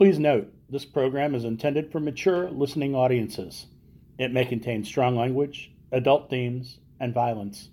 [0.00, 3.66] Please note, this program is intended for mature listening audiences.
[4.16, 7.68] It may contain strong language, adult themes, and violence.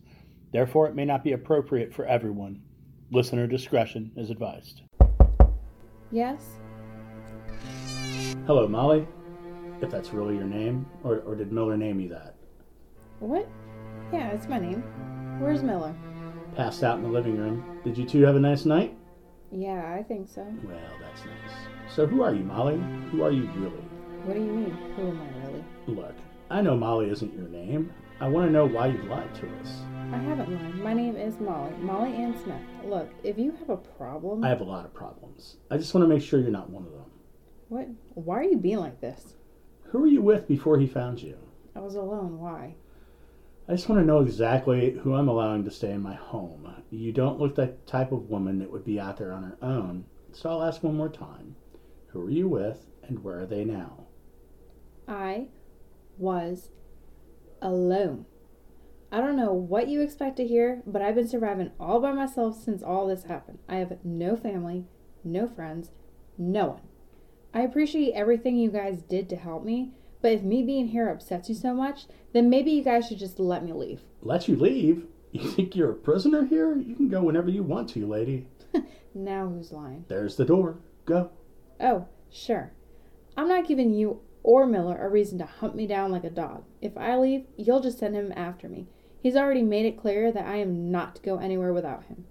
[0.52, 2.62] Therefore, it may not be appropriate for everyone.
[3.12, 4.82] Listener discretion is advised.
[6.12, 6.60] Yes?
[8.46, 9.07] Hello, Molly.
[9.79, 12.35] If that's really your name, or, or did Miller name you that?
[13.19, 13.47] What?
[14.12, 14.83] Yeah, it's my name.
[15.39, 15.96] Where's Miller?
[16.57, 17.80] Passed out in the living room.
[17.85, 18.98] Did you two have a nice night?
[19.52, 20.45] Yeah, I think so.
[20.64, 21.94] Well, that's nice.
[21.94, 22.82] So, who are you, Molly?
[23.12, 23.84] Who are you really?
[24.26, 24.78] What do you mean?
[24.96, 25.64] Who am I really?
[25.88, 26.16] Look,
[26.50, 27.94] I know Molly isn't your name.
[28.20, 29.82] I want to know why you lied to us.
[30.12, 30.76] I haven't lied.
[30.76, 31.74] My name is Molly.
[31.80, 32.62] Molly Ann Smith.
[32.86, 34.44] Look, if you have a problem.
[34.44, 35.58] I have a lot of problems.
[35.72, 37.12] I just want to make sure you're not one of them.
[37.70, 37.88] What?
[38.16, 39.36] Why are you being like this?
[39.91, 41.38] Who were you with before he found you?
[41.76, 42.40] I was alone.
[42.40, 42.76] Why?
[43.70, 46.73] I just want to know exactly who I'm allowing to stay in my home.
[46.89, 50.05] You don't look the type of woman that would be out there on her own,
[50.31, 51.57] so I'll ask one more time.
[52.07, 54.05] Who are you with, and where are they now?
[55.05, 55.48] I
[56.18, 56.70] was
[57.62, 58.26] alone.
[59.12, 62.62] I don't know what you expect to hear, but I've been surviving all by myself
[62.62, 63.59] since all this happened.
[63.68, 64.85] I have no family,
[65.25, 65.91] no friends,
[66.37, 66.81] no one.
[67.53, 71.49] I appreciate everything you guys did to help me, but if me being here upsets
[71.49, 74.01] you so much, then maybe you guys should just let me leave.
[74.21, 75.05] Let you leave?
[75.31, 76.75] You think you're a prisoner here?
[76.77, 78.47] You can go whenever you want to, lady.
[79.13, 80.05] Now who's lying?
[80.07, 80.77] There's the door.
[81.05, 81.31] Go.
[81.79, 82.71] Oh, sure.
[83.35, 86.63] I'm not giving you or Miller a reason to hunt me down like a dog.
[86.81, 88.87] If I leave, you'll just send him after me.
[89.19, 92.25] He's already made it clear that I am not to go anywhere without him.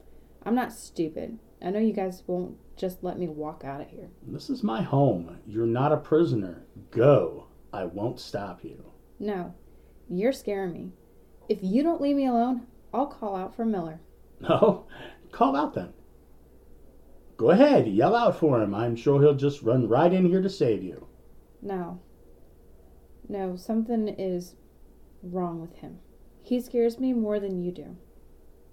[0.44, 1.38] I'm not stupid.
[1.60, 4.08] I know you guys won't just let me walk out of here.
[4.26, 5.38] This is my home.
[5.46, 6.64] You're not a prisoner.
[6.92, 7.45] Go.
[7.76, 8.92] I won't stop you.
[9.18, 9.54] No,
[10.08, 10.92] you're scaring me.
[11.48, 14.00] If you don't leave me alone, I'll call out for Miller.
[14.40, 14.84] No?
[15.32, 15.94] Call out then.
[17.38, 18.74] Go ahead, yell out for him.
[18.74, 21.06] I'm sure he'll just run right in here to save you.
[21.62, 22.00] No.
[23.28, 24.56] No, something is
[25.22, 26.00] wrong with him.
[26.42, 27.96] He scares me more than you do.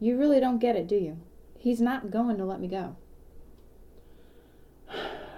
[0.02, 1.18] You really don't get it, do you?
[1.58, 2.98] He's not going to let me go.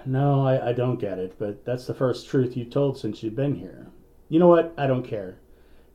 [0.05, 3.35] No, I, I don't get it, but that's the first truth you've told since you've
[3.35, 3.87] been here.
[4.29, 4.73] You know what?
[4.77, 5.39] I don't care.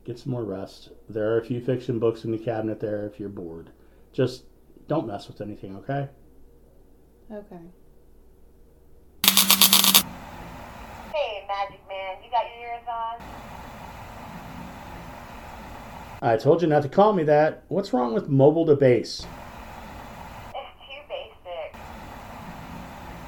[0.03, 0.89] Get some more rest.
[1.09, 3.69] There are a few fiction books in the cabinet there if you're bored.
[4.13, 4.43] Just
[4.87, 6.09] don't mess with anything, okay?
[7.31, 7.59] Okay.
[11.13, 13.21] Hey, Magic Man, you got your ears on?
[16.23, 17.63] I told you not to call me that.
[17.67, 19.25] What's wrong with mobile to base?
[20.53, 21.73] It's too basic.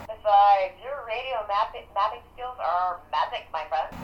[0.06, 3.96] Besides, your radio mapping, mapping skills are magic, my friend.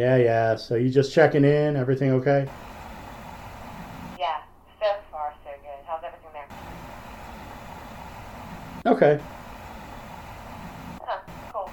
[0.00, 0.56] Yeah, yeah.
[0.56, 1.76] So you just checking in?
[1.76, 2.48] Everything okay?
[4.18, 4.38] Yeah,
[4.80, 5.84] so far so good.
[5.86, 6.48] How's everything there?
[8.94, 9.20] Okay.
[11.02, 11.18] Huh,
[11.52, 11.70] cool.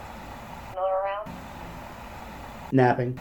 [0.75, 1.29] Miller around?
[2.73, 3.17] Napping.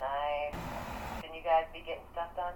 [0.00, 0.54] Nice.
[1.20, 2.54] Can you guys be getting stuff done?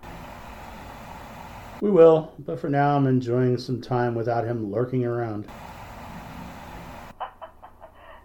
[1.80, 5.47] We will, but for now I'm enjoying some time without him lurking around.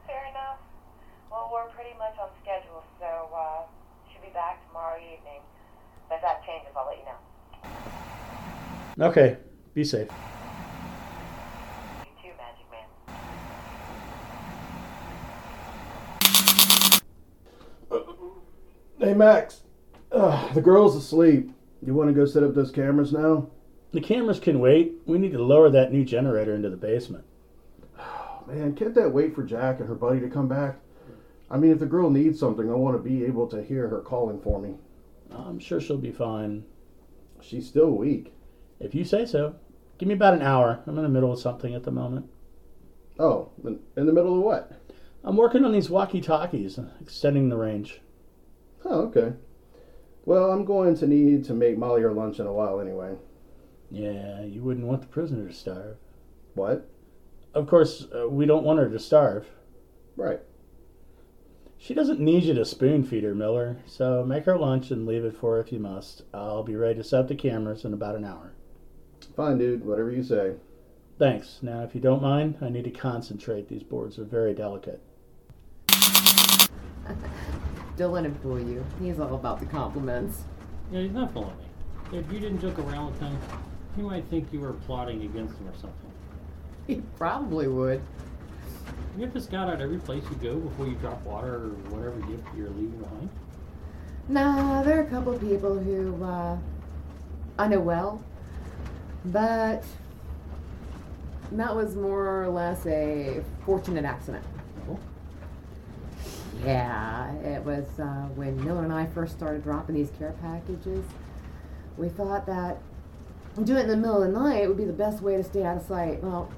[0.06, 0.60] Fair enough.
[1.32, 3.64] Well, we're pretty much on schedule, so uh,
[4.12, 5.42] should be back tomorrow evening.
[6.08, 7.06] But if that changes, I'll let you
[9.00, 9.08] know.
[9.08, 9.38] Okay,
[9.74, 10.08] be safe.
[12.04, 12.86] You too, Magic Man.
[19.00, 19.62] Hey, Max.
[20.12, 21.50] Uh, the girl's asleep.
[21.84, 23.50] You want to go set up those cameras now?
[23.94, 24.94] The cameras can wait.
[25.08, 27.26] We need to lower that new generator into the basement.
[28.48, 30.78] Man, can't that wait for Jack and her buddy to come back?
[31.50, 34.02] I mean, if the girl needs something, I want to be able to hear her
[34.02, 34.76] calling for me.
[35.32, 36.66] I'm sure she'll be fine.
[37.42, 38.34] She's still weak.
[38.80, 39.56] If you say so.
[39.98, 40.82] Give me about an hour.
[40.86, 42.30] I'm in the middle of something at the moment.
[43.18, 44.72] Oh, in, the middle of what?
[45.24, 48.02] I'm working on these walkie talkies, extending the range.
[48.84, 49.34] Oh, okay.
[50.26, 53.16] Well, I'm going to need to make Molly her lunch in a while anyway.
[53.90, 55.98] Yeah, you wouldn't want the prisoner to starve.
[56.56, 56.90] What?
[57.54, 59.48] Of course, uh, we don't want her to starve.
[60.18, 60.42] Right.
[61.86, 65.24] She doesn't need you to spoon feed her, Miller, so make her lunch and leave
[65.24, 66.24] it for her if you must.
[66.34, 68.54] I'll be ready to set up the cameras in about an hour.
[69.36, 69.86] Fine, dude.
[69.86, 70.56] Whatever you say.
[71.20, 71.60] Thanks.
[71.62, 73.70] Now, if you don't mind, I need to concentrate.
[73.70, 75.00] These boards are very delicate.
[77.98, 78.84] Don't let him fool you.
[79.00, 80.42] He's all about the compliments.
[80.92, 82.18] Yeah, he's not fooling me.
[82.18, 83.38] If you didn't joke around with him,
[83.96, 86.12] he might think you were plotting against him or something.
[86.88, 88.02] He probably would.
[89.16, 92.20] You have to scout out every place you go before you drop water or whatever
[92.30, 93.30] gift you're leaving behind.
[94.28, 96.58] Nah, there are a couple of people who uh,
[97.58, 98.22] I know well,
[99.24, 99.84] but
[101.54, 104.44] that was more or less a fortunate accident.
[104.90, 105.00] Oh.
[106.66, 111.06] Yeah, it was uh, when Miller and I first started dropping these care packages.
[111.98, 112.80] We thought that
[113.64, 115.64] doing it in the middle of the night would be the best way to stay
[115.64, 116.22] out of sight.
[116.22, 116.52] Well,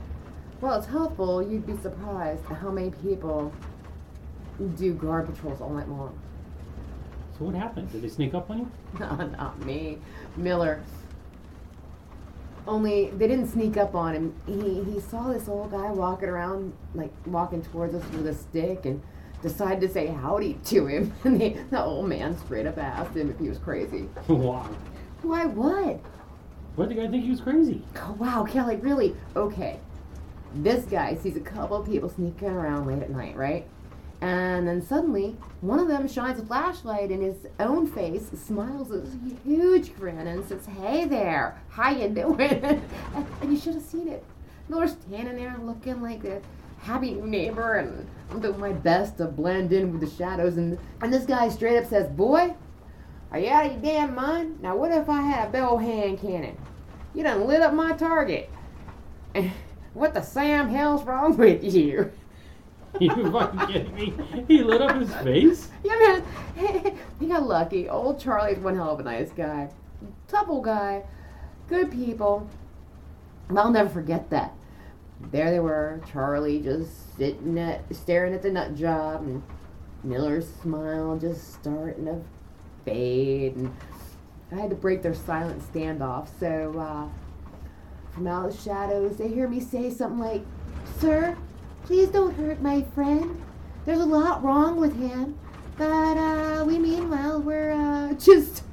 [0.62, 1.42] well, it's helpful.
[1.42, 3.51] You'd be surprised at how many people
[4.75, 6.18] do guard patrols all night long.
[7.38, 7.92] So what happened?
[7.92, 8.71] Did they sneak up on you?
[9.00, 10.00] No, not me.
[10.36, 10.81] Miller.
[12.68, 14.33] Only they didn't sneak up on him.
[14.45, 18.86] He he saw this old guy walking around, like walking towards us with a stick,
[18.86, 19.01] and
[19.42, 21.13] decided to say howdy to him.
[21.24, 24.01] And the, the old man straight up asked him if he was crazy.
[24.27, 24.65] Why?
[25.21, 26.00] Why what?
[26.75, 27.81] What did the guy think he was crazy?
[27.95, 29.15] Oh, wow, Kelly, really?
[29.36, 29.80] Okay.
[30.53, 33.67] This guy sees a couple people sneaking around late at night, right?
[34.21, 39.03] And then suddenly, one of them shines a flashlight in his own face, smiles a
[39.45, 42.39] huge grin, and says, "Hey there, how you doing?"
[43.41, 44.23] and, you should have seen it.
[44.69, 46.41] Miller's standing there looking like a
[46.79, 50.57] happy neighbor, and I'm doing my best to blend in with the shadows.
[50.57, 52.55] And and this guy straight up says, "Boy,
[53.31, 54.61] are you out of your damn mind?
[54.61, 56.57] Now, what if I had a bell hand cannon?
[57.13, 58.50] You done lit up my target.
[59.94, 62.12] What the Sam hell's wrong with you?
[63.00, 64.13] you fucking kidding me?
[64.48, 65.69] He lit up his face?
[65.84, 66.22] Yeah,
[66.56, 66.98] man.
[67.19, 67.89] he got lucky.
[67.89, 69.69] Old Charlie's one hell of a nice guy.
[70.28, 71.04] Tough old guy.
[71.68, 72.50] Good people.
[73.56, 74.54] I'll never forget that.
[75.31, 79.42] There they were, Charlie just sitting at, staring at the nut job, and
[80.04, 82.22] Miller's smile just starting to
[82.86, 83.56] fade.
[83.56, 83.75] And
[84.51, 86.28] I had to break their silent standoff.
[86.39, 87.10] So, uh,
[88.17, 90.41] from out of the shadows, they hear me say something like,
[90.99, 91.37] Sir,
[91.85, 93.41] please don't hurt my friend.
[93.85, 95.37] There's a lot wrong with him.
[95.77, 98.63] But, uh, we meanwhile, we're, uh, just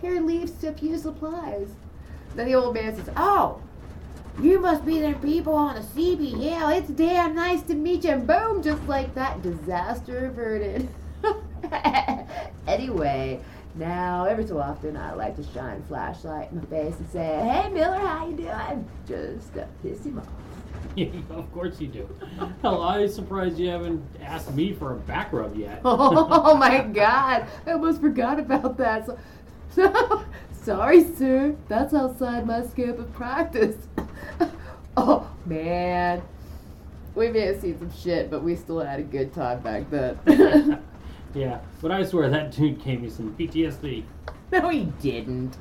[0.00, 1.68] here leaves to few supplies.
[2.34, 3.60] Then the old man says, Oh,
[4.40, 6.78] you must be their people on the CBL.
[6.78, 8.10] It's damn nice to meet you.
[8.10, 10.88] And boom, just like that, disaster averted.
[12.66, 13.42] anyway,
[13.74, 17.40] now every so often I like to shine a flashlight in my face and say,
[17.48, 18.88] Hey Miller, how you doing?
[19.06, 20.26] Just to piss him off.
[21.30, 22.08] of course you do.
[22.62, 25.80] Hell, I'm surprised you haven't asked me for a back rub yet.
[25.84, 29.06] Oh my god, I almost forgot about that.
[29.06, 29.18] So,
[29.70, 31.54] so, sorry, sir.
[31.68, 33.76] That's outside my scope of practice.
[34.96, 36.22] oh man,
[37.14, 40.82] we may have seen some shit, but we still had a good time back then.
[41.34, 44.04] Yeah, but I swear that dude gave me some PTSD.
[44.52, 45.56] no, he didn't.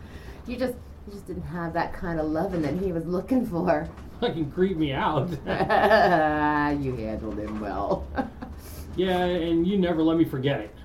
[0.47, 0.75] You just,
[1.05, 3.87] you just didn't have that kind of loving that he was looking for.
[4.21, 5.29] Fucking creep me out.
[6.81, 8.05] you handled him well.
[8.95, 10.75] yeah, and you never let me forget it.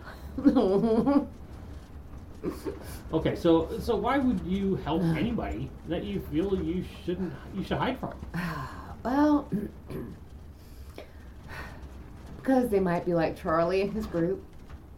[3.15, 7.79] Okay, so so why would you help anybody that you feel you shouldn't you should
[7.79, 8.15] hide from?
[9.05, 9.49] well,
[12.37, 14.45] because they might be like Charlie and his group.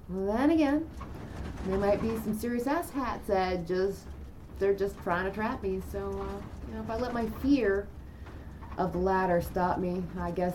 [0.08, 0.88] Well, then again,
[1.66, 4.04] there might be some serious ass hats that just
[4.58, 5.82] they're just trying to trap me.
[5.90, 7.88] So uh, you know, if I let my fear
[8.78, 10.54] of the latter stop me, I guess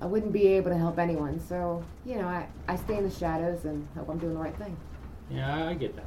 [0.00, 1.40] I wouldn't be able to help anyone.
[1.40, 4.56] So you know, I I stay in the shadows and hope I'm doing the right
[4.56, 4.76] thing.
[5.30, 6.06] Yeah, I get that.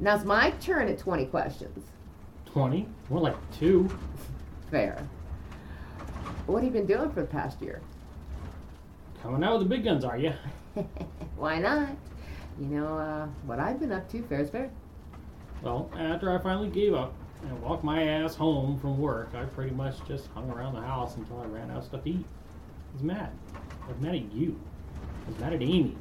[0.00, 1.84] Now it's my turn at 20 questions.
[2.46, 3.90] Twenty, more like two.
[4.70, 5.06] Fair.
[6.46, 7.82] What have you been doing for the past year?
[9.22, 10.32] Coming out with the big guns, are you?
[11.36, 11.88] Why not?
[12.60, 14.70] You know, uh, what I've been up to, fair is fair.
[15.62, 19.72] Well, after I finally gave up and walked my ass home from work, I pretty
[19.72, 22.24] much just hung around the house until I ran out of stuff to eat.
[22.90, 23.30] I was mad.
[23.84, 24.58] I was mad at you.
[25.26, 25.96] I was mad at Amy.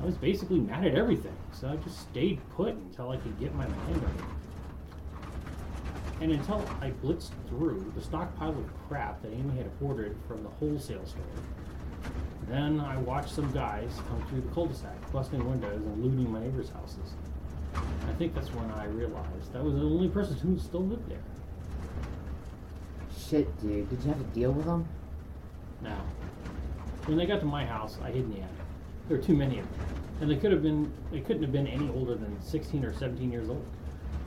[0.00, 3.54] I was basically mad at everything, so I just stayed put until I could get
[3.54, 4.26] my mind right.
[6.20, 10.48] And until I blitzed through the stockpile of crap that Amy had ordered from the
[10.48, 11.22] wholesale store.
[12.48, 16.70] Then I watched some guys come through the cul-de-sac, busting windows and looting my neighbors'
[16.70, 17.14] houses.
[17.74, 21.22] I think that's when I realized that was the only person who still lived there.
[23.16, 23.88] Shit, dude.
[23.88, 24.86] Did you have to deal with them?
[25.80, 25.96] No.
[27.06, 28.50] when they got to my house, I hid in the attic.
[29.08, 29.80] There were too many of them,
[30.20, 33.32] and they could have been they couldn't have been any older than 16 or 17
[33.32, 33.64] years old.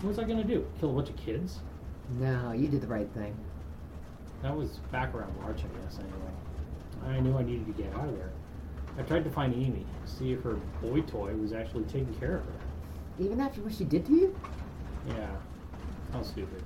[0.02, 0.66] What was I gonna do?
[0.80, 1.60] Kill a bunch of kids?
[2.20, 3.36] No, you did the right thing.
[4.42, 5.98] That was back around March, I guess.
[5.98, 6.16] Anyway,
[7.08, 8.32] I knew I needed to get out of there.
[8.98, 12.46] I tried to find Amy, see if her boy toy was actually taking care of
[12.46, 12.54] her.
[13.20, 14.36] Even after what she did to you?
[15.08, 15.28] Yeah,
[16.12, 16.64] sounds stupid.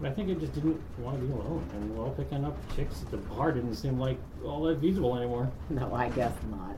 [0.00, 3.02] But I think I just didn't want to be alone, and well, picking up chicks
[3.02, 5.50] at the bar didn't seem like all that feasible anymore.
[5.70, 6.76] No, I guess not.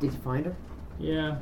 [0.00, 0.56] Did you find her?
[0.98, 1.36] Yeah,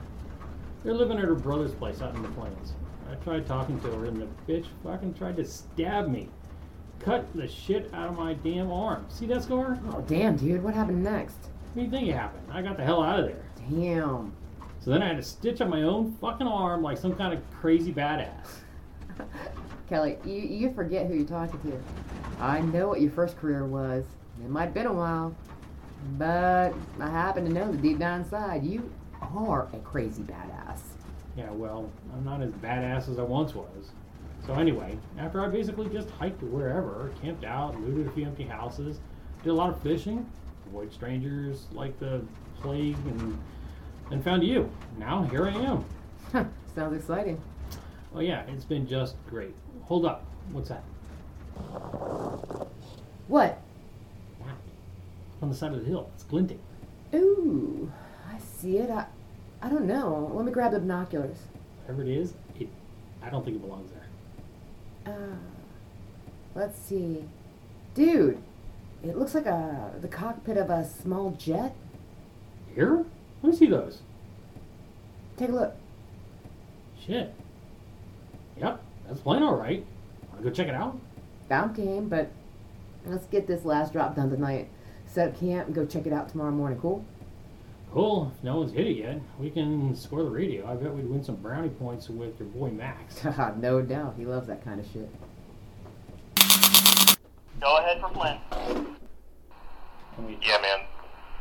[0.83, 2.73] they're living at her brother's place out in the plains.
[3.11, 6.29] I tried talking to her, and the bitch fucking tried to stab me.
[7.01, 9.07] Cut the shit out of my damn arm.
[9.09, 9.79] See that scar?
[9.93, 10.63] Oh, damn, dude.
[10.63, 11.37] What happened next?
[11.75, 12.47] What do you think happened?
[12.51, 13.45] I got the hell out of there.
[13.71, 14.33] Damn.
[14.81, 17.41] So then I had to stitch up my own fucking arm like some kind of
[17.61, 18.47] crazy badass.
[19.89, 21.81] Kelly, you, you forget who you're talking to.
[22.41, 24.05] I know what your first career was.
[24.45, 25.35] It might have been a while,
[26.19, 30.79] but I happen to know that deep down inside, you are a crazy badass.
[31.37, 33.91] Yeah, well, I'm not as badass as I once was.
[34.47, 39.01] So anyway, after I basically just hiked wherever, camped out, looted a few empty houses,
[39.43, 40.25] did a lot of fishing,
[40.69, 42.23] avoid strangers like the
[42.61, 43.39] plague, and
[44.13, 44.71] and found you.
[44.99, 45.85] Now here I am.
[46.75, 47.41] Sounds exciting.
[48.15, 49.55] Oh yeah, it's been just great.
[49.85, 50.85] Hold up, what's that?
[53.27, 53.61] What?
[54.41, 54.57] That.
[55.43, 56.09] On the side of the hill.
[56.15, 56.61] It's glinting.
[57.15, 57.91] Ooh,
[58.33, 58.91] I see it.
[58.91, 59.07] I,
[59.61, 60.31] I don't know.
[60.33, 61.39] Let me grab the binoculars.
[61.83, 62.69] Whatever it is, it.
[63.23, 64.06] I don't think it belongs there.
[65.07, 65.37] Uh,
[66.55, 67.25] let's see.
[67.95, 68.39] Dude,
[69.05, 71.75] it looks like a the cockpit of a small jet.
[72.75, 73.05] Here?
[73.43, 74.01] Let me see those.
[75.37, 75.75] Take a look.
[76.99, 77.33] Shit.
[78.59, 79.85] Yep, that's plane all right.
[80.33, 80.99] Wanna go check it out?
[81.51, 82.31] I'm game, but
[83.05, 84.69] let's get this last drop done tonight.
[85.07, 86.79] Set up camp and go check it out tomorrow morning.
[86.81, 87.05] Cool?
[87.97, 88.31] Cool.
[88.37, 90.69] If no one's hit it yet, we can score the radio.
[90.71, 93.25] I bet we'd win some brownie points with your boy Max.
[93.57, 94.17] no doubt.
[94.19, 95.09] He loves that kind of shit.
[97.57, 98.37] Go ahead for Flynn.
[100.29, 100.85] We- Yeah, man.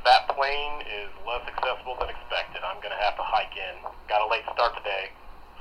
[0.07, 2.63] That plane is less accessible than expected.
[2.63, 3.75] I'm gonna have to hike in.
[4.07, 5.12] Got a late start today,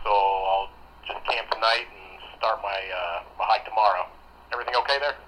[0.07, 0.71] so I'll
[1.11, 4.07] just camp tonight and start my uh, my hike tomorrow.
[4.53, 5.19] Everything okay there?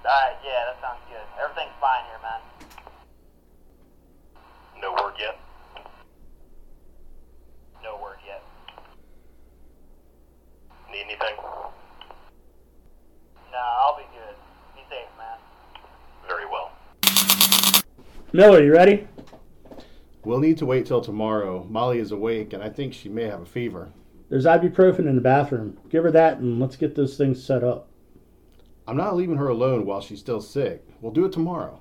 [0.00, 1.28] Alright, yeah, that sounds good.
[1.36, 2.40] Everything's fine here, man.
[5.14, 5.38] No word yet.
[7.82, 8.42] No word yet.
[10.90, 11.36] Need anything?
[13.52, 14.34] Nah, I'll be good.
[14.74, 15.38] Be safe, man.
[16.28, 16.72] Very well.
[18.32, 19.06] Miller, you ready?
[20.24, 21.64] We'll need to wait till tomorrow.
[21.68, 23.92] Molly is awake, and I think she may have a fever.
[24.30, 25.78] There's ibuprofen in the bathroom.
[25.90, 27.88] Give her that and let's get those things set up.
[28.86, 30.84] I'm not leaving her alone while she's still sick.
[31.00, 31.80] We'll do it tomorrow.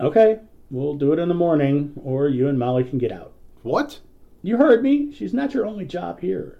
[0.00, 0.40] Okay,
[0.70, 3.32] we'll do it in the morning, or you and Molly can get out.
[3.62, 4.00] What?
[4.42, 5.12] You heard me.
[5.12, 6.58] She's not your only job here.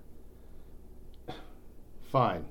[2.03, 2.47] Fine.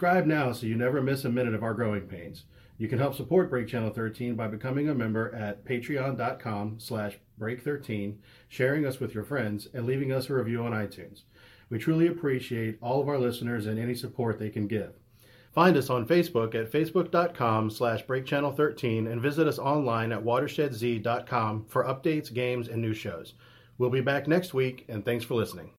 [0.00, 2.44] Subscribe now so you never miss a minute of our growing pains.
[2.78, 8.16] You can help support Break Channel 13 by becoming a member at patreon.com slash break13,
[8.48, 11.24] sharing us with your friends, and leaving us a review on iTunes.
[11.68, 14.94] We truly appreciate all of our listeners and any support they can give.
[15.52, 21.84] Find us on Facebook at facebook.com slash breakchannel13 and visit us online at watershedz.com for
[21.84, 23.34] updates, games, and new shows.
[23.76, 25.72] We'll be back next week, and thanks for listening.